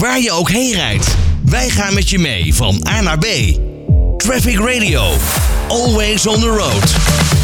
waar 0.00 0.20
je 0.20 0.32
ook 0.32 0.50
heen 0.50 0.72
rijdt. 0.72 1.16
Wij 1.44 1.68
gaan 1.68 1.94
met 1.94 2.10
je 2.10 2.18
mee 2.18 2.54
van 2.54 2.86
A 2.88 3.00
naar 3.00 3.18
B. 3.18 3.26
Traffic 4.16 4.58
Radio. 4.58 5.12
Always 5.68 6.26
on 6.26 6.40
the 6.40 6.48
road. 6.48 7.39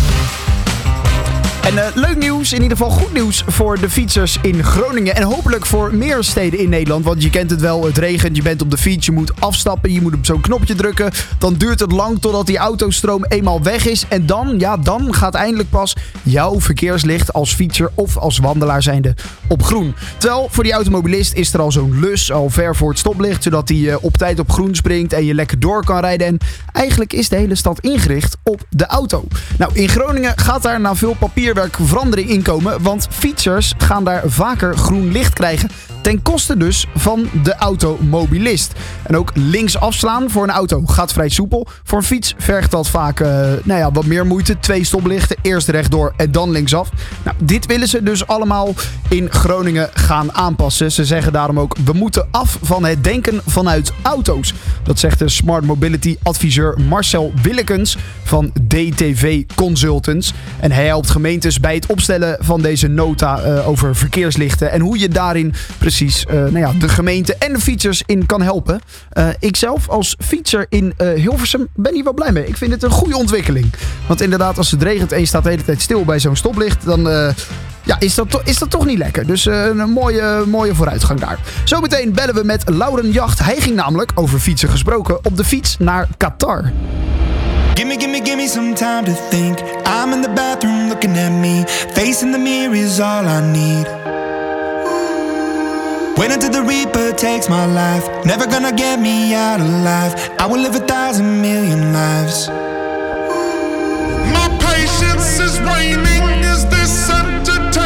En 1.66 1.74
uh, 1.74 1.86
leuk 1.94 2.16
nieuws, 2.16 2.52
in 2.52 2.62
ieder 2.62 2.76
geval 2.76 2.92
goed 2.92 3.12
nieuws 3.12 3.44
voor 3.46 3.80
de 3.80 3.90
fietsers 3.90 4.38
in 4.42 4.64
Groningen. 4.64 5.16
En 5.16 5.22
hopelijk 5.22 5.66
voor 5.66 5.94
meer 5.94 6.24
steden 6.24 6.58
in 6.58 6.68
Nederland. 6.68 7.04
Want 7.04 7.22
je 7.22 7.30
kent 7.30 7.50
het 7.50 7.60
wel, 7.60 7.84
het 7.84 7.98
regent, 7.98 8.36
je 8.36 8.42
bent 8.42 8.62
op 8.62 8.70
de 8.70 8.76
fiets, 8.76 9.06
je 9.06 9.12
moet 9.12 9.40
afstappen, 9.40 9.92
je 9.92 10.00
moet 10.00 10.14
op 10.14 10.26
zo'n 10.26 10.40
knopje 10.40 10.74
drukken. 10.74 11.10
Dan 11.38 11.54
duurt 11.54 11.80
het 11.80 11.92
lang 11.92 12.20
totdat 12.20 12.46
die 12.46 12.56
autostroom 12.56 13.24
eenmaal 13.24 13.62
weg 13.62 13.86
is. 13.86 14.04
En 14.08 14.26
dan, 14.26 14.58
ja, 14.58 14.76
dan 14.76 15.14
gaat 15.14 15.34
eindelijk 15.34 15.70
pas 15.70 15.96
jouw 16.22 16.60
verkeerslicht 16.60 17.32
als 17.32 17.54
fietser 17.54 17.90
of 17.94 18.16
als 18.16 18.38
wandelaar 18.38 18.82
zijnde 18.82 19.14
op 19.48 19.62
groen. 19.62 19.94
Terwijl 20.18 20.48
voor 20.50 20.64
die 20.64 20.72
automobilist 20.72 21.34
is 21.34 21.52
er 21.52 21.60
al 21.60 21.72
zo'n 21.72 22.00
lus 22.00 22.32
al 22.32 22.50
ver 22.50 22.76
voor 22.76 22.88
het 22.88 22.98
stoplicht. 22.98 23.42
Zodat 23.42 23.68
hij 23.68 23.78
uh, 23.78 23.96
op 24.00 24.16
tijd 24.16 24.38
op 24.38 24.50
groen 24.50 24.74
springt 24.74 25.12
en 25.12 25.24
je 25.24 25.34
lekker 25.34 25.60
door 25.60 25.84
kan 25.84 26.00
rijden. 26.00 26.26
En 26.26 26.38
eigenlijk 26.72 27.12
is 27.12 27.28
de 27.28 27.36
hele 27.36 27.54
stad 27.54 27.80
ingericht 27.80 28.36
op 28.42 28.66
de 28.70 28.86
auto. 28.86 29.24
Nou, 29.58 29.70
in 29.74 29.88
Groningen 29.88 30.32
gaat 30.38 30.62
daar 30.62 30.80
na 30.80 30.94
veel 30.94 31.14
papier 31.18 31.54
verandering 31.82 32.28
inkomen. 32.28 32.82
Want 32.82 33.06
fietsers 33.10 33.74
gaan 33.78 34.04
daar 34.04 34.22
vaker 34.26 34.76
groen 34.76 35.12
licht 35.12 35.32
krijgen. 35.32 35.70
Ten 36.00 36.22
koste 36.22 36.56
dus 36.56 36.86
van 36.94 37.28
de 37.42 37.54
automobilist. 37.54 38.72
En 39.02 39.16
ook 39.16 39.30
links 39.34 39.78
afslaan 39.78 40.30
voor 40.30 40.42
een 40.42 40.50
auto 40.50 40.82
gaat 40.86 41.12
vrij 41.12 41.28
soepel. 41.28 41.66
Voor 41.84 41.98
een 41.98 42.04
fiets 42.04 42.34
vergt 42.38 42.70
dat 42.70 42.88
vaak 42.88 43.20
uh, 43.20 43.28
nou 43.62 43.80
ja, 43.80 43.92
wat 43.92 44.06
meer 44.06 44.26
moeite. 44.26 44.58
Twee 44.58 44.84
stoplichten, 44.84 45.36
eerst 45.42 45.68
rechtdoor 45.68 46.12
en 46.16 46.32
dan 46.32 46.50
linksaf. 46.50 46.90
Nou, 47.24 47.36
dit 47.42 47.66
willen 47.66 47.88
ze 47.88 48.02
dus 48.02 48.26
allemaal 48.26 48.74
in 49.08 49.30
Groningen 49.30 49.90
gaan 49.94 50.32
aanpassen. 50.32 50.92
Ze 50.92 51.04
zeggen 51.04 51.32
daarom 51.32 51.60
ook, 51.60 51.76
we 51.84 51.92
moeten 51.92 52.28
af 52.30 52.58
van 52.62 52.84
het 52.84 53.04
denken 53.04 53.40
vanuit 53.46 53.92
auto's. 54.02 54.54
Dat 54.82 54.98
zegt 54.98 55.18
de 55.18 55.28
Smart 55.28 55.64
Mobility 55.64 56.16
adviseur 56.22 56.80
Marcel 56.88 57.32
Willekens 57.42 57.96
van 58.26 58.52
DTV 58.68 59.44
Consultants. 59.54 60.32
En 60.60 60.72
hij 60.72 60.86
helpt 60.86 61.10
gemeentes 61.10 61.60
bij 61.60 61.74
het 61.74 61.86
opstellen 61.86 62.36
van 62.40 62.62
deze 62.62 62.88
nota 62.88 63.46
uh, 63.46 63.68
over 63.68 63.96
verkeerslichten. 63.96 64.70
En 64.70 64.80
hoe 64.80 64.98
je 64.98 65.08
daarin 65.08 65.54
precies 65.78 66.26
uh, 66.28 66.34
nou 66.34 66.58
ja, 66.58 66.72
de 66.78 66.88
gemeente 66.88 67.36
en 67.38 67.52
de 67.52 67.60
fietsers 67.60 68.02
in 68.06 68.26
kan 68.26 68.42
helpen. 68.42 68.80
Uh, 69.12 69.28
ik 69.38 69.56
zelf 69.56 69.88
als 69.88 70.16
fietser 70.18 70.66
in 70.68 70.94
Hilversum 71.16 71.68
ben 71.74 71.94
hier 71.94 72.04
wel 72.04 72.14
blij 72.14 72.32
mee. 72.32 72.46
Ik 72.46 72.56
vind 72.56 72.72
het 72.72 72.82
een 72.82 72.90
goede 72.90 73.16
ontwikkeling. 73.16 73.72
Want 74.06 74.20
inderdaad, 74.20 74.58
als 74.58 74.70
het 74.70 74.82
regent 74.82 75.12
en 75.12 75.20
je 75.20 75.26
staat 75.26 75.42
de 75.42 75.50
hele 75.50 75.64
tijd 75.64 75.80
stil 75.80 76.04
bij 76.04 76.18
zo'n 76.18 76.36
stoplicht, 76.36 76.84
dan 76.84 77.00
ja, 77.82 77.96
is, 77.98 78.14
dat 78.14 78.40
is 78.44 78.58
dat 78.58 78.70
toch 78.70 78.86
niet 78.86 78.98
lekker. 78.98 79.26
Dus 79.26 79.44
een 79.44 79.90
mooie, 79.90 80.44
mooie 80.46 80.74
vooruitgang 80.74 81.20
daar. 81.20 81.38
Zometeen 81.64 82.12
bellen 82.12 82.34
we 82.34 82.44
met 82.44 82.68
Lauren 82.68 83.10
Jacht. 83.10 83.38
Hij 83.38 83.56
ging 83.56 83.76
namelijk, 83.76 84.12
over 84.14 84.38
fietsen 84.38 84.68
gesproken, 84.68 85.24
op 85.24 85.36
de 85.36 85.44
fiets 85.44 85.76
naar 85.78 86.08
Qatar. 86.16 86.72
Gimme, 87.76 87.98
gimme, 87.98 88.20
gimme 88.20 88.46
some 88.46 88.74
time 88.74 89.04
to 89.04 89.12
think. 89.12 89.58
I'm 89.84 90.14
in 90.14 90.22
the 90.22 90.30
bathroom 90.30 90.88
looking 90.88 91.14
at 91.18 91.28
me. 91.28 91.64
Facing 91.94 92.32
the 92.32 92.38
mirror 92.38 92.74
is 92.74 93.00
all 93.00 93.28
I 93.28 93.40
need. 93.52 93.86
Wait 96.16 96.30
until 96.30 96.50
the 96.50 96.62
Reaper 96.62 97.12
takes 97.12 97.50
my 97.50 97.66
life. 97.66 98.08
Never 98.24 98.46
gonna 98.46 98.72
get 98.72 98.98
me 98.98 99.34
out 99.34 99.60
alive. 99.60 100.14
I 100.38 100.46
will 100.46 100.58
live 100.58 100.74
a 100.74 100.86
thousand 100.86 101.42
million 101.42 101.92
lives. 101.92 102.48
My 104.36 104.48
patience 104.58 105.38
is 105.38 105.60
waning. 105.60 106.24
Is 106.52 106.64
this 106.70 107.10
entertaining? 107.10 107.85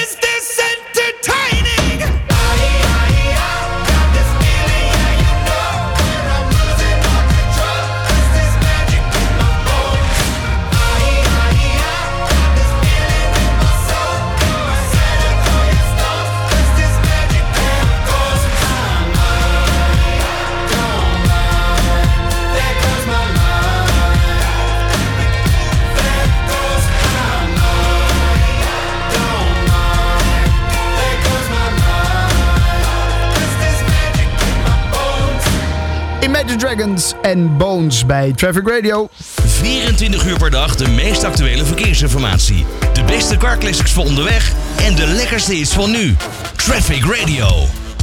Dragons 36.61 37.13
en 37.21 37.57
Bones 37.57 38.05
bij 38.05 38.33
Traffic 38.33 38.67
Radio. 38.67 39.07
24 39.45 40.25
uur 40.25 40.37
per 40.37 40.51
dag 40.51 40.75
de 40.75 40.87
meest 40.87 41.23
actuele 41.23 41.65
verkeersinformatie. 41.65 42.65
De 42.93 43.03
beste 43.03 43.37
carclassics 43.37 43.91
voor 43.91 44.05
onderweg 44.05 44.53
en 44.77 44.95
de 44.95 45.07
lekkerste 45.07 45.53
hits 45.53 45.73
van 45.73 45.91
nu. 45.91 46.15
Traffic 46.55 47.05
Radio. 47.05 47.47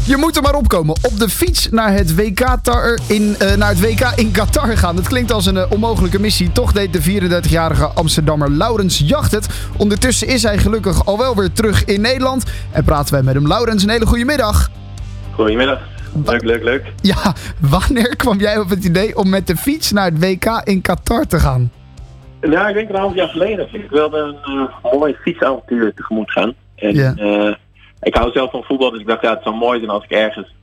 Je 0.04 0.16
moet 0.16 0.36
er 0.36 0.42
maar 0.42 0.54
opkomen. 0.54 0.96
Op 1.02 1.18
de 1.18 1.28
fiets 1.28 1.68
naar 1.70 1.92
het 1.92 2.14
WK, 2.14 2.56
tar 2.62 2.98
in, 3.06 3.36
eh, 3.38 3.56
naar 3.56 3.68
het 3.68 3.80
WK 3.80 4.12
in 4.16 4.30
Qatar 4.30 4.76
gaan. 4.76 4.96
Het 4.96 5.08
klinkt 5.08 5.32
als 5.32 5.46
een 5.46 5.56
eh, 5.56 5.70
onmogelijke 5.70 6.20
missie. 6.20 6.52
Toch 6.52 6.72
deed 6.72 6.92
de 6.92 7.02
34-jarige 7.02 7.86
Amsterdammer 7.86 8.50
Laurens 8.50 9.02
Jacht 9.04 9.32
het. 9.32 9.46
Ondertussen 9.76 10.26
is 10.26 10.42
hij 10.42 10.58
gelukkig 10.58 11.06
al 11.06 11.18
wel 11.18 11.36
weer 11.36 11.52
terug 11.52 11.84
in 11.84 12.00
Nederland. 12.00 12.44
En 12.70 12.84
praten 12.84 13.14
wij 13.14 13.22
met 13.22 13.34
hem. 13.34 13.46
Laurens, 13.46 13.82
een 13.82 13.90
hele 13.90 14.06
goede 14.06 14.24
middag. 14.24 14.70
Goedemiddag. 15.34 15.78
Leuk, 16.24 16.42
leuk, 16.42 16.62
leuk. 16.62 16.92
Ja, 17.00 17.34
wanneer 17.60 18.16
kwam 18.16 18.38
jij 18.38 18.58
op 18.58 18.68
het 18.68 18.84
idee 18.84 19.16
om 19.16 19.28
met 19.28 19.46
de 19.46 19.56
fiets 19.56 19.92
naar 19.92 20.04
het 20.04 20.18
WK 20.18 20.60
in 20.64 20.80
Qatar 20.80 21.26
te 21.26 21.38
gaan? 21.38 21.70
Ja, 22.40 22.68
ik 22.68 22.74
denk 22.74 22.88
een 22.88 22.94
half 22.94 23.14
jaar 23.14 23.28
geleden. 23.28 23.68
Ik 23.72 23.90
wilde 23.90 24.18
een 24.18 24.68
eh, 24.82 24.92
mooi 24.92 25.16
fietsavontuur 25.20 25.94
tegemoet 25.94 26.30
gaan. 26.30 26.54
En 26.74 27.18
eh, 27.18 27.54
ik 28.00 28.14
hou 28.14 28.32
zelf 28.32 28.50
van 28.50 28.62
voetbal, 28.62 28.90
dus 28.90 29.00
ik 29.00 29.06
dacht 29.06 29.22
ja, 29.22 29.34
het 29.34 29.42
zou 29.42 29.56
mooi 29.56 29.78
zijn 29.78 29.90
als 29.90 30.04
ik 30.04 30.10
ergens 30.10 30.54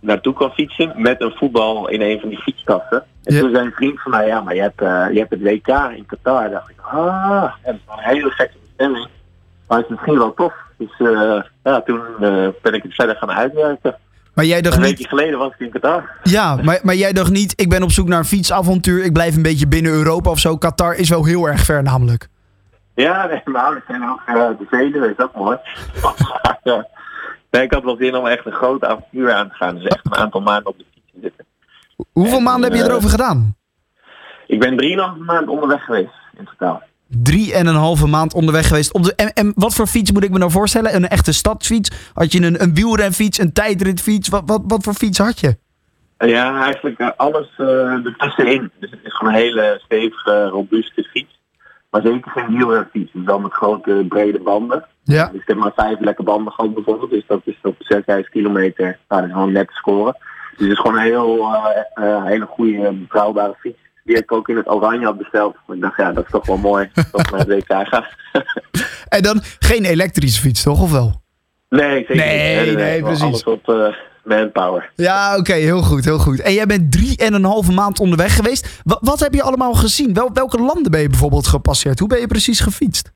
naartoe 0.00 0.34
kan 0.34 0.50
fietsen 0.50 0.92
met 0.96 1.20
een 1.20 1.34
voetbal 1.36 1.88
in 1.88 2.00
een 2.00 2.20
van 2.20 2.28
die 2.28 2.38
fietstassen. 2.38 3.04
En 3.24 3.38
toen 3.38 3.50
zei 3.50 3.66
een 3.66 3.72
vriend 3.72 4.00
van 4.02 4.10
mij, 4.10 4.26
ja, 4.26 4.40
maar 4.40 4.54
je 4.54 4.60
hebt, 4.60 4.80
eh, 4.80 5.06
je 5.12 5.18
hebt 5.18 5.30
het 5.30 5.42
WK 5.42 5.68
in 5.96 6.06
Qatar. 6.06 6.50
dacht 6.50 6.70
ik, 6.70 6.80
ah, 6.80 7.52
en 7.62 7.80
was 7.86 7.96
een 7.96 8.04
hele 8.04 8.30
gekke 8.30 8.56
bestemming. 8.64 9.08
Maar 9.68 9.78
het 9.78 9.86
is 9.86 9.92
misschien 9.92 10.18
wel 10.18 10.34
tof. 10.34 10.54
Dus 10.76 10.90
ja, 11.62 11.80
toen 11.80 12.00
ben 12.62 12.74
ik 12.74 12.82
het 12.82 12.94
verder 12.94 13.16
gaan 13.16 13.30
uitwerken. 13.30 13.96
Maar 14.36 14.44
jij 14.44 14.62
dacht 14.62 14.76
Een 14.76 14.82
niet... 14.82 14.90
weekje 14.90 15.08
geleden 15.08 15.38
was 15.38 15.52
ik 15.52 15.60
in 15.60 15.70
Qatar. 15.70 16.10
Ja, 16.22 16.56
maar, 16.62 16.80
maar 16.82 16.94
jij 16.94 17.12
dacht 17.12 17.30
niet, 17.30 17.60
ik 17.60 17.68
ben 17.68 17.82
op 17.82 17.90
zoek 17.90 18.08
naar 18.08 18.18
een 18.18 18.24
fietsavontuur. 18.24 19.04
Ik 19.04 19.12
blijf 19.12 19.36
een 19.36 19.42
beetje 19.42 19.68
binnen 19.68 19.92
Europa 19.92 20.30
of 20.30 20.38
zo. 20.38 20.56
Qatar 20.56 20.94
is 20.94 21.08
wel 21.08 21.24
heel 21.24 21.46
erg 21.46 21.60
ver 21.60 21.82
namelijk. 21.82 22.28
Ja, 22.94 23.26
nee, 23.26 23.40
mijn 23.44 23.64
ouders 23.64 23.86
zijn 23.86 24.08
ook 24.10 24.22
eh, 24.26 24.34
de 24.34 24.66
Veluwe, 24.70 25.14
is 25.16 25.24
ook 25.24 25.34
mooi. 25.34 25.58
Nee, 27.50 27.64
ik 27.64 27.72
had 27.72 27.84
wel 27.84 27.96
zin 27.96 28.16
om 28.16 28.26
echt 28.26 28.46
een 28.46 28.52
groot 28.52 28.84
avontuur 28.84 29.32
aan 29.32 29.48
te 29.48 29.54
gaan. 29.54 29.74
Dus 29.74 29.84
echt 29.84 30.06
een 30.06 30.14
aantal 30.14 30.40
maanden 30.40 30.66
op 30.66 30.78
de 30.78 30.84
fiets 30.92 31.06
te 31.12 31.18
zitten. 31.22 31.44
Hoeveel 32.12 32.40
maanden 32.40 32.70
heb 32.70 32.78
je 32.78 32.84
eh, 32.84 32.90
erover 32.90 33.10
gedaan? 33.10 33.56
Ik 34.46 34.60
ben 34.60 34.76
drieënhalve 34.76 35.20
maand 35.20 35.48
onderweg 35.48 35.84
geweest 35.84 36.12
in 36.38 36.44
totaal. 36.44 36.82
Drie 37.08 37.54
en 37.54 37.66
een 37.66 37.74
halve 37.74 38.06
maand 38.06 38.34
onderweg 38.34 38.68
geweest. 38.68 38.92
Op 38.92 39.02
de, 39.02 39.14
en, 39.14 39.32
en 39.32 39.52
wat 39.54 39.74
voor 39.74 39.86
fiets 39.86 40.12
moet 40.12 40.24
ik 40.24 40.30
me 40.30 40.38
nou 40.38 40.50
voorstellen? 40.50 40.94
Een 40.94 41.08
echte 41.08 41.32
stadsfiets? 41.32 42.10
Had 42.14 42.32
je 42.32 42.42
een, 42.42 42.62
een 42.62 42.74
wielrenfiets, 42.74 43.38
een 43.38 43.52
tijdritfiets? 43.52 44.28
Wat, 44.28 44.42
wat, 44.46 44.62
wat 44.66 44.82
voor 44.82 44.94
fiets 44.94 45.18
had 45.18 45.40
je? 45.40 45.56
Ja, 46.18 46.62
eigenlijk 46.62 46.98
eh, 46.98 47.08
alles 47.16 47.48
eh 47.56 48.06
ertussenin. 48.06 48.70
Dus 48.80 48.90
het 48.90 49.00
is 49.02 49.14
gewoon 49.16 49.32
een 49.32 49.40
hele 49.40 49.80
stevige, 49.84 50.48
robuuste 50.48 51.02
fiets. 51.02 51.40
Maar 51.90 52.02
zeker 52.02 52.30
geen 52.30 52.56
wielrenfiets. 52.56 53.12
Dus 53.12 53.24
dan 53.24 53.42
met 53.42 53.52
grote, 53.52 54.04
brede 54.08 54.40
banden. 54.40 54.86
Ja. 55.04 55.28
Dus 55.32 55.40
ik 55.40 55.46
heb 55.46 55.56
maar 55.56 55.72
vijf 55.74 56.00
lekke 56.00 56.22
banden 56.22 56.52
gehad 56.52 56.74
bijvoorbeeld. 56.74 57.10
Dus 57.10 57.26
dat 57.26 57.40
is 57.44 57.58
op 57.62 57.76
circa 57.78 58.12
5 58.12 58.28
kilometer. 58.28 58.98
Nou, 59.08 59.20
dat 59.20 59.24
is 59.24 59.32
gewoon 59.32 59.52
net 59.52 59.68
te 59.68 59.74
scoren. 59.74 60.16
Dus 60.56 60.68
het 60.68 60.76
is 60.76 60.78
gewoon 60.78 60.96
een 60.96 61.02
heel, 61.02 61.54
eh, 61.94 62.24
hele 62.24 62.46
goede, 62.46 62.92
betrouwbare 62.92 63.54
fiets. 63.58 63.78
Die 64.06 64.14
heb 64.14 64.24
ik 64.24 64.32
ook 64.32 64.48
in 64.48 64.56
het 64.56 64.68
oranje 64.70 65.04
had 65.06 65.18
besteld. 65.18 65.56
Maar 65.66 65.76
ik 65.76 65.82
dacht, 65.82 65.96
ja, 65.96 66.12
dat 66.12 66.24
is 66.24 66.30
toch 66.30 66.46
wel 66.46 66.56
mooi. 66.56 66.90
Dat 67.12 67.20
ik 67.20 67.30
naar 67.30 67.40
het 67.40 67.48
WK 67.48 67.72
ga. 67.88 68.06
En 69.08 69.22
dan 69.22 69.40
geen 69.58 69.84
elektrische 69.84 70.40
fiets, 70.40 70.62
toch? 70.62 70.82
Of 70.82 70.90
wel? 70.92 71.22
nee, 71.68 71.96
zeker 71.98 72.16
Nee, 72.16 72.66
niet. 72.66 72.76
nee, 72.76 73.02
precies. 73.02 73.22
Alles 73.22 73.44
op 73.44 73.68
eh, 73.68 73.86
manpower. 74.24 74.90
Ja, 74.94 75.36
oké, 75.36 75.52
heel 75.52 75.82
goed, 75.82 76.04
heel 76.04 76.18
goed. 76.18 76.40
En 76.40 76.52
jij 76.52 76.66
bent 76.66 76.92
drie 76.92 77.16
en 77.16 77.34
een 77.34 77.44
halve 77.44 77.72
maand 77.72 78.00
onderweg 78.00 78.36
geweest. 78.36 78.80
Wa- 78.84 78.98
wat 79.00 79.20
heb 79.20 79.34
je 79.34 79.42
allemaal 79.42 79.74
gezien? 79.74 80.14
Wel, 80.14 80.30
welke 80.32 80.58
landen 80.58 80.90
ben 80.90 81.00
je 81.00 81.08
bijvoorbeeld 81.08 81.46
gepasseerd? 81.46 81.98
Hoe 81.98 82.08
ben 82.08 82.20
je 82.20 82.26
precies 82.26 82.60
gefietst? 82.60 83.12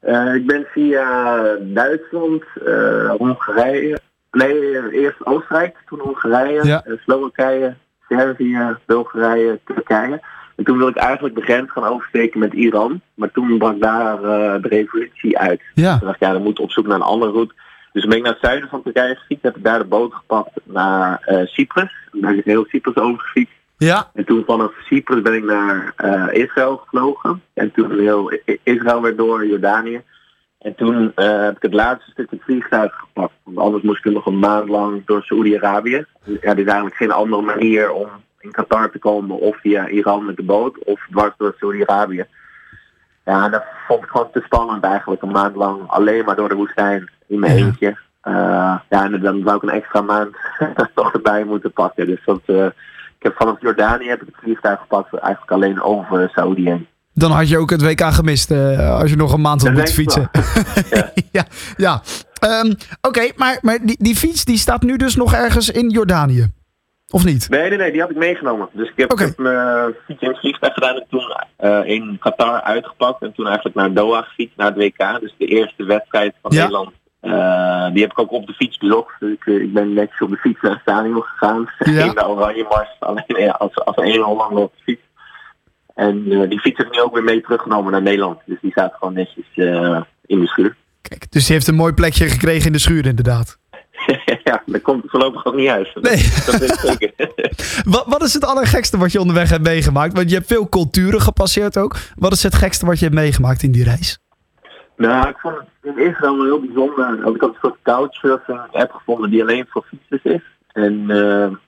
Eh, 0.00 0.34
ik 0.34 0.46
ben 0.46 0.66
via 0.72 1.40
Duitsland, 1.60 2.42
eh, 2.66 3.10
Hongarije, 3.18 3.98
nee, 4.30 4.90
eerst 4.92 5.26
Oostenrijk, 5.26 5.76
toen 5.88 5.98
Hongarije, 6.00 6.64
Ja. 6.64 6.84
Slowakije, 7.04 7.76
Servië, 8.10 8.76
Bulgarije, 8.86 9.58
Turkije. 9.64 10.20
En 10.56 10.64
toen 10.64 10.76
wilde 10.76 10.92
ik 10.92 10.96
eigenlijk 10.96 11.34
de 11.34 11.42
grens 11.42 11.70
gaan 11.70 11.84
oversteken 11.84 12.40
met 12.40 12.52
Iran. 12.52 13.00
Maar 13.14 13.30
toen 13.30 13.58
brak 13.58 13.80
daar 13.80 14.14
eh, 14.14 14.62
de 14.62 14.68
revolutie 14.68 15.38
uit. 15.38 15.60
Ja. 15.74 15.98
Toen 15.98 16.06
dacht 16.06 16.20
ik, 16.20 16.26
ja, 16.26 16.32
dan 16.32 16.42
moet 16.42 16.58
ik 16.58 16.64
op 16.64 16.70
zoek 16.70 16.86
naar 16.86 16.96
een 16.96 17.02
andere 17.02 17.32
route. 17.32 17.54
Dus 17.92 18.02
toen 18.02 18.10
ben 18.10 18.18
ik 18.18 18.24
naar 18.24 18.32
het 18.32 18.42
zuiden 18.42 18.68
van 18.68 18.82
Turkije 18.82 19.14
gefietst. 19.14 19.42
Heb 19.42 19.56
ik 19.56 19.64
daar 19.64 19.78
de 19.78 19.84
boot 19.84 20.14
gepakt 20.14 20.50
naar 20.64 21.20
eh, 21.24 21.46
Cyprus. 21.46 21.92
En 22.12 22.20
Daar 22.20 22.34
is 22.34 22.44
heel 22.44 22.64
Cyprus 22.68 22.96
over 22.96 23.20
gefietst. 23.20 23.54
Ja. 23.76 24.10
En 24.14 24.24
toen 24.24 24.44
vanaf 24.46 24.72
Cyprus 24.84 25.22
ben 25.22 25.34
ik 25.34 25.44
naar 25.44 25.92
eh, 25.96 26.26
Israël 26.30 26.76
gevlogen. 26.76 27.42
En 27.54 27.72
toen 27.72 27.98
heel 27.98 28.32
Israël 28.62 29.02
weer 29.02 29.16
door 29.16 29.46
Jordanië. 29.46 30.02
En 30.60 30.74
toen 30.74 31.12
eh, 31.14 31.42
heb 31.42 31.56
ik 31.56 31.62
het 31.62 31.74
laatste 31.74 32.10
stuk 32.10 32.30
het 32.30 32.42
vliegtuig 32.42 32.94
gepakt. 32.94 33.32
Want 33.42 33.58
anders 33.58 33.82
moest 33.82 34.06
ik 34.06 34.12
nog 34.12 34.26
een 34.26 34.38
maand 34.38 34.68
lang 34.68 35.06
door 35.06 35.22
Saoedi-Arabië. 35.22 36.04
Ja, 36.24 36.50
er 36.50 36.58
is 36.58 36.64
eigenlijk 36.64 36.96
geen 36.96 37.12
andere 37.12 37.42
manier 37.42 37.92
om 37.92 38.08
in 38.38 38.50
Qatar 38.50 38.90
te 38.90 38.98
komen. 38.98 39.38
Of 39.38 39.60
via 39.60 39.88
Iran 39.88 40.24
met 40.24 40.36
de 40.36 40.42
boot. 40.42 40.84
Of 40.84 41.06
dwars 41.10 41.34
door 41.36 41.54
Saoedi-Arabië. 41.58 42.26
Ja, 43.24 43.44
en 43.44 43.50
dat 43.50 43.64
vond 43.86 44.02
ik 44.02 44.08
gewoon 44.08 44.30
te 44.32 44.40
spannend 44.44 44.84
eigenlijk. 44.84 45.22
Een 45.22 45.30
maand 45.30 45.56
lang 45.56 45.80
alleen 45.86 46.24
maar 46.24 46.36
door 46.36 46.48
de 46.48 46.54
woestijn 46.54 47.10
in 47.26 47.38
mijn 47.38 47.56
eentje. 47.56 47.96
Eh, 48.20 48.78
ja, 48.88 49.04
en 49.04 49.20
dan 49.20 49.42
zou 49.44 49.56
ik 49.56 49.62
een 49.62 49.68
extra 49.68 50.00
maand 50.00 50.36
toch 50.94 51.12
erbij 51.12 51.44
moeten 51.44 51.72
pakken. 51.72 52.06
Dus 52.06 52.24
dat, 52.24 52.40
eh, 52.46 52.66
ik 53.18 53.22
heb 53.22 53.34
vanaf 53.36 53.60
Jordanië 53.60 54.08
heb 54.08 54.20
ik 54.20 54.26
het 54.26 54.42
vliegtuig 54.42 54.80
gepakt. 54.80 55.14
Eigenlijk 55.14 55.52
alleen 55.52 55.82
over 55.82 56.30
heen. 56.54 56.88
Dan 57.20 57.30
had 57.30 57.48
je 57.48 57.58
ook 57.58 57.70
het 57.70 57.82
WK 57.82 58.00
gemist 58.00 58.50
eh, 58.50 59.00
als 59.00 59.10
je 59.10 59.16
nog 59.16 59.32
een 59.32 59.40
maand 59.40 59.62
had 59.62 59.72
moeten 59.72 59.94
fietsen. 59.94 60.30
Ja. 60.90 61.12
ja, 61.32 61.44
ja. 61.76 62.02
Ehm, 62.38 62.72
Oké, 63.00 63.30
maar, 63.36 63.58
maar 63.60 63.78
die, 63.82 63.96
die 63.98 64.16
fiets 64.16 64.44
die 64.44 64.58
staat 64.58 64.82
nu 64.82 64.96
dus 64.96 65.16
nog 65.16 65.34
ergens 65.34 65.70
in 65.70 65.88
Jordanië. 65.88 66.52
Of 67.10 67.24
niet? 67.24 67.48
Nee, 67.48 67.68
nee, 67.68 67.78
nee, 67.78 67.92
die 67.92 68.00
had 68.00 68.10
ik 68.10 68.16
meegenomen. 68.16 68.68
Dus 68.72 68.88
ik 68.88 68.96
heb, 68.96 69.12
Oké. 69.12 69.22
ik 69.22 69.28
heb 69.28 69.38
mijn 69.38 69.94
fiets 70.06 70.22
in 70.22 70.28
het 70.28 70.38
vliegtuig 70.38 70.74
gedaan 70.74 70.94
en 70.94 71.06
toen 71.10 71.34
eh, 71.56 71.80
in 71.84 72.16
Qatar 72.20 72.62
uitgepakt. 72.62 73.22
En 73.22 73.32
toen 73.32 73.46
eigenlijk 73.46 73.76
naar 73.76 73.92
Doha 73.92 74.22
gefietst, 74.22 74.56
naar 74.56 74.66
het 74.66 74.76
WK. 74.76 75.20
Dus 75.20 75.34
de 75.38 75.46
eerste 75.46 75.84
wedstrijd 75.84 76.34
van 76.42 76.52
Ja. 76.54 76.60
Nederland. 76.60 76.90
Eh, 77.20 77.92
die 77.92 78.02
heb 78.02 78.10
ik 78.10 78.18
ook 78.18 78.32
op 78.32 78.46
de 78.46 78.52
fiets 78.52 78.78
bezocht. 78.78 79.20
Dus 79.20 79.32
ik, 79.32 79.46
eh, 79.46 79.54
ik 79.62 79.72
ben 79.72 79.92
netjes 79.92 80.20
op 80.20 80.30
de 80.30 80.36
fiets 80.36 80.60
naar 80.60 80.72
het 80.72 80.80
stadion 80.80 81.22
gegaan. 81.22 81.70
Ja. 81.78 82.04
In 82.04 82.14
de 82.14 82.28
oranje 82.28 82.66
mars, 82.68 82.96
alleen 82.98 83.50
als, 83.52 83.74
als 83.74 83.96
een 83.96 84.20
Hollander 84.22 84.62
op 84.62 84.72
de 84.76 84.82
fiets. 84.82 85.02
En 86.00 86.32
eh, 86.32 86.48
die 86.48 86.60
fiets 86.60 86.78
heb 86.78 86.86
ik 86.86 86.92
nu 86.92 87.00
ook 87.00 87.14
weer 87.14 87.24
mee 87.24 87.40
teruggenomen 87.40 87.92
naar 87.92 88.02
Nederland. 88.02 88.38
Dus 88.46 88.58
die 88.60 88.70
staat 88.70 88.94
gewoon 88.98 89.14
netjes 89.14 89.44
eh, 89.54 90.00
in 90.26 90.40
de 90.40 90.46
schuur. 90.46 90.76
Kijk, 91.02 91.32
dus 91.32 91.44
die 91.46 91.54
heeft 91.54 91.68
een 91.68 91.74
mooi 91.74 91.92
plekje 91.92 92.28
gekregen 92.28 92.66
in 92.66 92.72
de 92.72 92.78
schuur 92.78 93.06
inderdaad. 93.06 93.58
ja, 94.44 94.62
dat 94.66 94.82
komt 94.82 95.02
voorlopig 95.06 95.44
ook 95.44 95.54
niet 95.54 95.68
uit. 95.68 95.90
Dat, 95.94 96.02
Nee. 96.02 96.28
dat 96.46 96.58
weet 96.58 96.70
ik 96.70 96.78
zeker. 96.78 97.12
Wat, 97.94 98.04
wat 98.06 98.22
is 98.22 98.34
het 98.34 98.44
allergekste 98.44 98.98
wat 98.98 99.12
je 99.12 99.20
onderweg 99.20 99.50
hebt 99.50 99.62
meegemaakt? 99.62 100.12
Want 100.12 100.30
je 100.30 100.34
hebt 100.36 100.46
veel 100.48 100.68
culturen 100.68 101.20
gepasseerd 101.20 101.78
ook. 101.78 101.96
Wat 102.14 102.32
is 102.32 102.42
het 102.42 102.54
gekste 102.54 102.86
wat 102.86 102.98
je 102.98 103.04
hebt 103.04 103.16
meegemaakt 103.16 103.62
in 103.62 103.72
die 103.72 103.84
reis? 103.84 104.18
Nou, 104.96 105.28
ik 105.28 105.36
vond 105.38 105.54
het 105.56 105.96
in 105.96 106.06
Israël 106.08 106.36
wel 106.36 106.44
heel 106.44 106.60
bijzonder. 106.60 107.34
Ik 107.34 107.40
had 107.40 107.50
een 107.50 107.56
soort 107.60 107.76
couchsurfing 107.82 108.60
app 108.72 108.92
gevonden 108.92 109.30
die 109.30 109.42
alleen 109.42 109.66
voor 109.68 109.84
fietsers 109.88 110.34
is. 110.34 110.42
En 110.72 111.06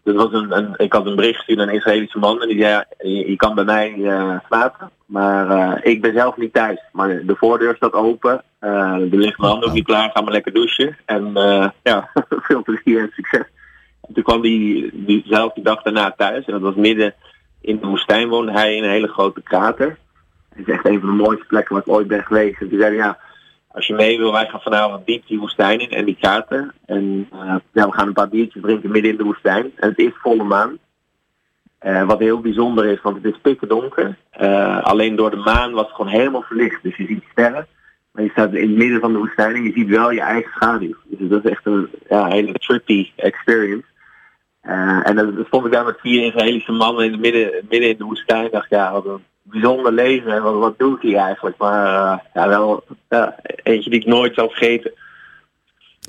dat 0.03 0.15
was 0.15 0.33
een, 0.33 0.75
ik 0.77 0.93
had 0.93 1.07
een 1.07 1.17
bericht 1.17 1.37
gestuurd 1.37 1.59
naar 1.59 1.69
een 1.69 1.75
Israëlische 1.75 2.19
man 2.19 2.43
en 2.43 2.49
die 2.49 2.63
zei, 2.63 2.85
je, 2.99 3.31
je 3.31 3.37
kan 3.37 3.55
bij 3.55 3.65
mij 3.65 3.95
eh, 4.05 4.39
slapen. 4.47 4.91
Maar 5.07 5.51
eh, 5.51 5.93
ik 5.93 6.03
ben 6.03 6.13
zelf 6.13 6.37
niet 6.37 6.53
thuis. 6.53 6.81
Maar 6.93 7.09
de 7.27 7.37
voordeur 7.37 7.77
staat 7.77 7.93
open. 7.93 8.43
Er 8.59 8.99
ligt 8.99 9.39
mijn 9.39 9.51
handen 9.51 9.69
ook 9.69 9.75
niet 9.75 9.85
klaar. 9.85 10.11
Ga 10.11 10.21
maar 10.21 10.33
lekker 10.33 10.53
douchen. 10.53 10.97
En 11.05 11.33
ja, 11.83 12.11
veel 12.29 12.63
plezier 12.63 13.01
en 13.01 13.11
succes. 13.15 13.47
En 14.03 14.15
toen 14.15 14.23
kwam 14.23 14.41
die 14.41 14.91
diezelfde 14.93 15.63
dag 15.63 15.83
daarna 15.83 16.15
thuis. 16.17 16.45
En 16.45 16.53
dat 16.53 16.61
was 16.61 16.75
midden 16.75 17.15
in 17.61 17.79
de 17.81 17.87
woestijn 17.87 18.29
woonde 18.29 18.53
hij 18.53 18.77
in 18.77 18.85
een 18.85 18.91
hele 18.91 19.09
grote 19.09 19.43
krater. 19.43 19.99
Het 20.49 20.69
is 20.69 20.75
echt 20.75 20.87
een 20.87 21.01
van 21.01 21.09
de 21.09 21.23
mooiste 21.23 21.47
plekken 21.47 21.75
waar 21.75 21.85
ik 21.87 21.93
ooit 21.93 22.09
ben 22.09 22.25
geweest. 22.25 22.61
En 22.61 22.69
toen 22.69 22.79
zei 22.79 22.97
hij, 22.97 23.05
ja, 23.07 23.19
als 23.73 23.87
je 23.87 23.95
mee 23.95 24.19
wil, 24.19 24.33
wij 24.33 24.47
gaan 24.47 24.61
vanavond 24.61 25.07
diep 25.07 25.27
die 25.27 25.39
woestijn 25.39 25.81
in 25.81 25.91
en 25.91 26.05
die 26.05 26.17
krater. 26.21 26.75
En 26.87 27.29
eh, 27.33 27.57
ja, 27.73 27.87
we 27.87 27.93
gaan 27.93 28.07
een 28.07 28.13
paar 28.13 28.29
biertjes 28.29 28.63
drinken 28.63 28.91
midden 28.91 29.11
in 29.11 29.17
de 29.17 29.25
woestijn. 29.25 29.73
En 29.77 29.89
het 29.89 29.99
is 29.99 30.13
volle 30.15 30.45
maan. 30.45 30.79
Eh, 31.79 32.07
wat 32.07 32.19
heel 32.19 32.41
bijzonder 32.41 32.85
is, 32.87 33.01
want 33.03 33.17
het 33.17 33.35
is 33.35 33.41
pikken 33.43 33.69
donker. 33.69 34.17
Eh, 34.31 34.83
alleen 34.83 35.17
door 35.17 35.31
de 35.31 35.37
maan 35.37 35.73
was 35.73 35.87
het 35.87 35.95
gewoon 35.95 36.11
helemaal 36.11 36.43
verlicht. 36.43 36.83
Dus 36.83 36.97
je 36.97 37.07
ziet 37.07 37.25
sterren. 37.31 37.67
Maar 38.13 38.25
je 38.25 38.31
staat 38.31 38.55
in 38.55 38.69
het 38.69 38.79
midden 38.79 39.01
van 39.01 39.13
de 39.13 39.19
woestijn 39.19 39.55
en 39.55 39.63
je 39.63 39.73
ziet 39.73 39.89
wel 39.89 40.11
je 40.11 40.21
eigen 40.21 40.51
schaduw. 40.55 40.95
Dus 41.05 41.29
dat 41.29 41.45
is 41.45 41.51
echt 41.51 41.67
een 41.67 41.89
ja, 42.09 42.27
hele 42.27 42.53
trippy 42.53 43.11
experience. 43.17 43.87
En 45.03 45.17
dan 45.17 45.45
stond 45.47 45.67
ik 45.67 45.73
daar 45.73 45.85
met 45.85 46.01
vier 46.01 46.27
Israëlische 46.27 46.73
mannen 46.73 47.05
in 47.05 47.13
het 47.13 47.21
midden, 47.21 47.51
midden 47.69 47.89
in 47.89 47.97
de 47.97 48.05
woestijn. 48.05 48.49
Dacht, 48.51 48.71
ja, 48.71 48.93
wat 48.93 49.07
een 49.07 49.25
bijzonder 49.43 49.93
leven. 49.93 50.33
En 50.33 50.43
wat, 50.43 50.55
wat 50.59 50.79
doe 50.79 50.97
ik 50.97 51.03
hier 51.03 51.17
eigenlijk? 51.17 51.57
Maar 51.59 51.87
eh, 51.87 52.19
ja, 52.35 52.49
wel 52.49 52.85
ja, 53.09 53.35
eentje 53.63 53.91
die 53.91 54.01
ik 54.01 54.07
nooit 54.07 54.35
zal 54.35 54.49
vergeten. 54.49 54.93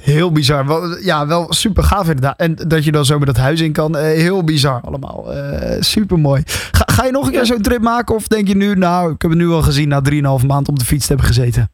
Heel 0.02 0.32
bizar. 0.32 0.68
Wel, 0.68 0.98
ja, 0.98 1.28
wel 1.28 1.54
super 1.54 1.84
gaaf 1.84 2.08
inderdaad. 2.08 2.40
En 2.40 2.56
dat 2.56 2.84
je 2.86 2.92
dan 2.92 3.06
zo 3.06 3.18
met 3.18 3.28
dat 3.28 3.38
huis 3.38 3.62
in 3.62 3.72
kan. 3.74 3.98
eh, 3.98 4.04
heel 4.04 4.44
bizar 4.44 4.82
allemaal. 4.86 5.34
Eh 5.34 5.82
super 5.82 6.20
mooi. 6.20 6.42
Ga, 6.46 6.84
ga 6.86 7.06
je 7.06 7.12
nog 7.12 7.25
een 7.25 7.32
keer 7.32 7.46
zo'n 7.46 7.62
trip 7.62 7.82
maken? 7.82 8.16
Of 8.16 8.28
denk 8.28 8.48
je 8.48 8.56
nu, 8.56 8.75
nou, 8.75 9.12
ik 9.13 9.22
heb 9.22 9.32
het 9.32 9.40
nu 9.40 9.50
al 9.50 9.62
gezien 9.62 9.88
na 9.88 10.02
3,5 10.42 10.46
maand 10.48 10.68
op 10.68 10.80
de 10.80 10.86
fiets 10.86 11.08
te 11.08 11.13
hebben 11.13 11.28
gezeten? 11.34 11.72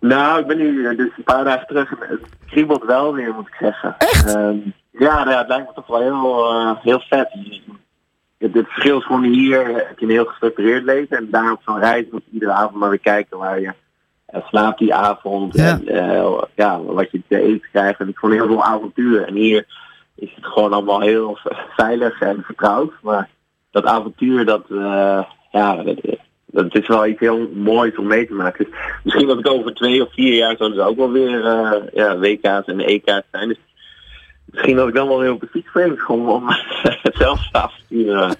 Nou, 0.00 0.40
ik 0.40 0.46
ben 0.46 0.56
nu 0.56 0.86
eh, 0.86 0.96
dus 0.96 1.10
een 1.16 1.24
paar 1.24 1.44
dagen 1.44 1.66
terug. 1.66 1.90
Het 1.90 2.20
kriebelt 2.46 2.84
wel 2.84 3.14
weer, 3.14 3.34
moet 3.34 3.46
ik 3.46 3.56
zeggen. 3.60 3.94
Echt? 3.98 4.34
Ehm, 4.34 4.56
ja, 4.90 5.14
nou 5.16 5.30
ja, 5.30 5.38
het 5.38 5.48
lijkt 5.48 5.66
me 5.68 5.74
toch 5.74 5.86
wel 5.86 6.00
heel, 6.00 6.50
eh, 6.50 6.70
heel 6.82 7.00
vet. 7.00 7.28
Het, 8.38 8.54
het 8.54 8.66
verschil 8.68 8.98
is 8.98 9.04
gewoon 9.04 9.24
hier 9.24 9.66
heb 9.66 9.98
je 9.98 10.04
een 10.04 10.12
heel 10.12 10.24
gestructureerd 10.24 10.84
leven. 10.84 11.16
En 11.16 11.28
daar 11.30 11.52
op 11.52 11.62
zo'n 11.64 11.78
reis 11.78 12.04
moet 12.10 12.22
je 12.24 12.32
iedere 12.32 12.52
avond 12.52 12.74
maar 12.74 12.88
weer 12.88 12.98
kijken 12.98 13.38
waar 13.38 13.60
je 13.60 13.72
eh, 14.26 14.46
slaapt 14.46 14.78
die 14.78 14.94
avond. 14.94 15.54
Ja. 15.54 15.80
En 15.86 15.88
eh, 15.88 16.42
ja, 16.54 16.82
wat 16.82 17.10
je 17.10 17.22
te 17.28 17.40
eten 17.40 17.68
krijgt. 17.72 18.00
En 18.00 18.08
ik 18.08 18.18
vond 18.18 18.32
heel 18.32 18.46
veel 18.46 18.64
avonturen. 18.64 19.26
En 19.26 19.34
hier 19.34 19.66
is 20.14 20.32
het 20.34 20.46
gewoon 20.46 20.72
allemaal 20.72 21.00
heel 21.00 21.38
veilig 21.76 22.20
en 22.20 22.42
vertrouwd. 22.42 22.92
Maar 23.02 23.28
dat 23.70 23.84
avontuur, 23.84 24.44
dat, 24.44 24.64
eh, 24.70 25.22
ja, 25.50 25.82
dat, 25.82 26.00
dat 26.46 26.74
is 26.74 26.86
wel 26.86 27.06
iets 27.06 27.20
heel 27.20 27.48
moois 27.54 27.96
om 27.96 28.06
mee 28.06 28.26
te 28.26 28.32
maken. 28.32 28.64
Dus 28.64 28.74
misschien 29.02 29.26
dat 29.26 29.38
ik 29.38 29.48
over 29.48 29.74
twee 29.74 30.02
of 30.02 30.12
vier 30.12 30.34
jaar 30.34 30.56
zouden 30.56 30.78
ze 30.78 30.84
ook 30.84 30.96
wel 30.96 31.10
weer 31.10 31.44
eh, 31.44 31.82
ja, 31.92 32.18
WK's 32.18 32.66
en 32.66 32.80
EK's 32.80 33.22
zijn. 33.30 33.48
Dus 33.48 33.58
misschien 34.50 34.76
dat 34.76 34.88
ik 34.88 34.94
dan 34.94 35.08
wel 35.08 35.18
weer 35.18 35.32
op 35.32 35.40
de 35.40 35.48
fiets 35.50 35.72
ben. 35.72 35.98
Gewoon 35.98 36.28
om 36.28 36.44
hetzelfde 37.02 37.48
avontuur 37.62 38.16
eh, 38.16 38.30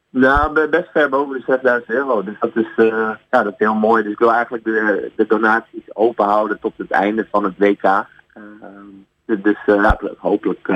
Nou, 0.10 0.54
be- 0.54 0.68
best 0.70 0.90
ver 0.92 1.10
boven 1.10 1.38
de 1.38 1.44
6000 1.46 1.90
euro. 1.92 2.24
Dus 2.24 2.36
dat 2.40 2.56
is, 2.56 2.68
ja, 2.76 3.20
dat 3.30 3.46
is 3.46 3.54
heel 3.58 3.74
mooi. 3.74 4.04
Dus 4.04 4.12
ik 4.12 4.20
wil 4.20 4.34
eigenlijk 4.34 4.64
de, 4.64 5.12
de 5.16 5.26
donaties 5.28 5.96
open 5.96 6.26
houden 6.26 6.60
tot 6.60 6.74
het 6.78 6.92
einde 6.92 7.28
van 7.32 7.44
het 7.44 7.54
WK. 7.58 7.84
Eh, 7.84 8.04
dus 9.26 9.58
ja, 9.66 10.00
hopelijk 10.18 10.68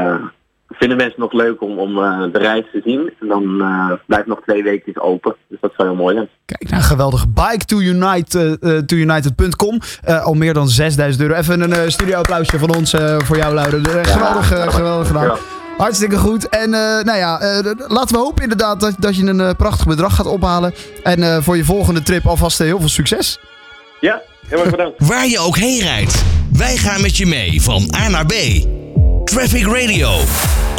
vinden 0.72 0.98
mensen 0.98 1.22
het 1.22 1.32
nog 1.32 1.42
leuk 1.42 1.62
om, 1.62 1.80
om 1.80 1.98
eh, 2.04 2.24
de 2.32 2.40
reis 2.40 2.66
te 2.72 2.82
zien. 2.84 3.14
En 3.20 3.28
dan 3.28 3.62
eh, 3.62 3.92
blijft 4.06 4.28
nog 4.28 4.42
twee 4.46 4.64
weken 4.64 5.02
open. 5.02 5.36
Dus 5.48 5.58
dat 5.62 5.72
zou 5.78 5.88
heel 5.88 5.98
mooi 5.98 6.16
zijn. 6.16 6.30
Kijk, 6.46 6.70
nou 6.70 6.84
geweldig. 6.84 7.26
Bike2unite.com. 7.26 9.80
Eh, 10.04 10.24
al 10.26 10.34
meer 10.34 10.54
dan 10.54 10.70
6000 10.70 11.24
euro. 11.24 11.36
Even 11.36 11.62
een 11.62 11.74
eh, 11.74 11.88
studio 11.88 12.18
applausje 12.18 12.60
van 12.60 12.76
ons 12.76 12.94
eh, 12.94 13.20
voor 13.20 13.38
jou. 13.38 13.58
Eh, 13.58 13.64
geweldig, 14.04 14.52
eh, 14.52 14.74
geweldig 14.74 15.08
gedaan. 15.08 15.24
Ja. 15.24 15.38
Hartstikke 15.78 16.18
goed. 16.18 16.50
En 16.50 16.74
eh, 16.74 17.04
nou 17.04 17.18
ja, 17.18 17.40
eh, 17.40 17.72
laten 17.88 18.16
we 18.16 18.22
hopen 18.22 18.44
inderdaad 18.44 18.80
dat, 18.80 18.96
dat 19.00 19.16
je 19.16 19.26
een 19.26 19.56
prachtig 19.56 19.86
bedrag 19.86 20.16
gaat 20.16 20.26
ophalen. 20.26 20.74
En 21.04 21.24
eh, 21.24 21.38
voor 21.42 21.58
je 21.58 21.64
volgende 21.64 22.04
trip 22.04 22.26
alvast 22.28 22.58
heel 22.58 22.80
veel 22.80 22.90
succes. 22.90 23.40
Ja, 24.00 24.22
heel 24.48 24.60
erg 24.60 24.70
bedankt. 24.70 25.08
Waar 25.08 25.28
je 25.28 25.40
ook 25.40 25.58
heen 25.58 25.82
rijdt, 25.82 26.24
wij 26.58 26.78
gaan 26.78 27.02
met 27.02 27.18
je 27.18 27.26
mee 27.26 27.62
van 27.62 27.94
A 27.96 28.10
naar 28.10 28.26
B. 28.26 28.34
Traffic 29.26 29.66
Radio, 29.66 30.10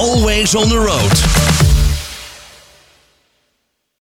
always 0.02 0.56
on 0.56 0.68
the 0.68 0.76
road. 0.76 1.71